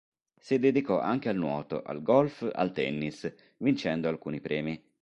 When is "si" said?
0.39-0.57